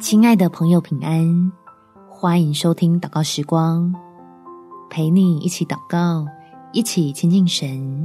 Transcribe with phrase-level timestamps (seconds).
[0.00, 1.52] 亲爱的朋友，平安！
[2.10, 3.94] 欢迎收听祷告时光，
[4.90, 6.26] 陪你一起祷告，
[6.72, 8.04] 一起亲近神。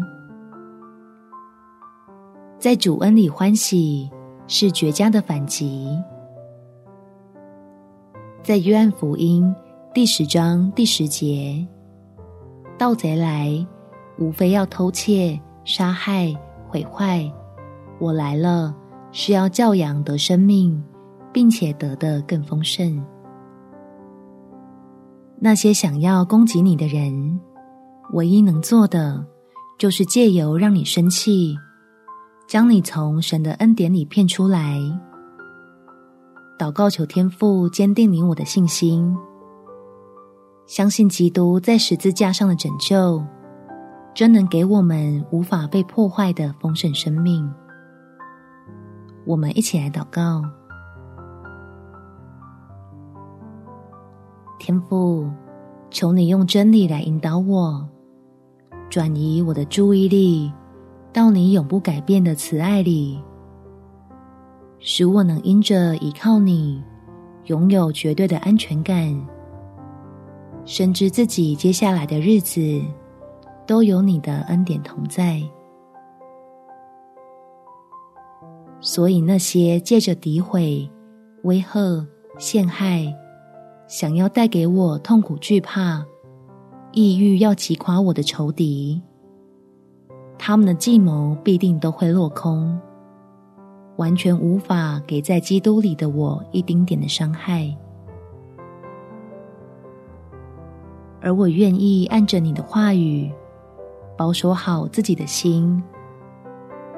[2.58, 4.10] 在主恩里欢喜
[4.48, 5.90] 是绝佳的反击。
[8.44, 9.54] 在约翰福音
[9.94, 11.68] 第十章第十节，
[12.78, 13.66] 盗贼来，
[14.18, 16.34] 无非要偷窃、杀害、
[16.68, 17.30] 毁坏。
[18.00, 18.74] 我来了，
[19.12, 20.82] 是要教养得生命。
[21.32, 23.04] 并且得的更丰盛。
[25.40, 27.40] 那些想要攻击你的人，
[28.12, 29.26] 唯一能做的，
[29.78, 31.56] 就是借由让你生气，
[32.48, 34.80] 将你从神的恩典里骗出来。
[36.58, 39.16] 祷告求天父坚定你我的信心，
[40.68, 43.24] 相信基督在十字架上的拯救，
[44.14, 47.50] 真能给我们无法被破坏的丰盛生命。
[49.26, 50.44] 我们一起来祷告。
[54.70, 55.28] 天父，
[55.90, 57.84] 求你用真理来引导我，
[58.88, 60.54] 转移我的注意力
[61.12, 63.20] 到你永不改变的慈爱里，
[64.78, 66.84] 使我能因着依靠你，
[67.46, 69.20] 拥有绝对的安全感，
[70.66, 72.62] 深知自己接下来的日子
[73.66, 75.42] 都有你的恩典同在。
[78.80, 80.88] 所以那些借着诋毁、
[81.42, 82.06] 威吓、
[82.38, 83.12] 陷害，
[83.90, 86.06] 想要带给我痛苦、惧怕、
[86.92, 89.02] 抑郁，要击垮我的仇敌，
[90.38, 92.80] 他们的计谋必定都会落空，
[93.98, 97.76] 完全无法给在基督里的我一丁点的伤害。
[101.20, 103.32] 而我愿意按着你的话语，
[104.16, 105.82] 保守好自己的心，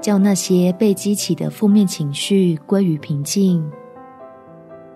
[0.01, 3.65] 叫那些被激起的负面情绪归于平静。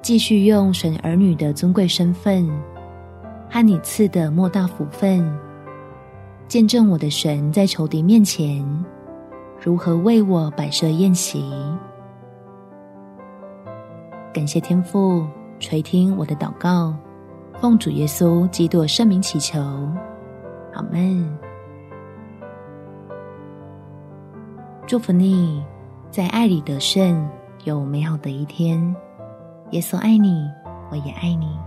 [0.06, 2.48] 继续用神儿女的尊贵身份
[3.50, 5.28] 和你赐的莫大福分，
[6.48, 8.64] 见证我的神在仇敌面前
[9.60, 11.52] 如何为我摆设宴席。
[14.32, 15.26] 感谢天父
[15.60, 16.96] 垂听我的祷告，
[17.60, 19.60] 奉主耶稣基督圣名祈求，
[20.74, 21.28] 阿门。
[24.86, 25.66] 祝福你，
[26.12, 27.28] 在爱里得胜，
[27.64, 28.96] 有美好的一天。
[29.72, 30.50] 耶稣爱你，
[30.92, 31.65] 我也爱你。